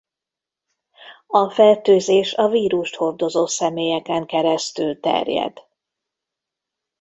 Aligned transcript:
A 1.27 1.49
fertőzés 1.49 2.33
a 2.33 2.47
vírust 2.47 2.95
hordozó 2.95 3.45
személyeken 3.45 4.25
keresztül 4.25 4.99
terjed. 4.99 5.57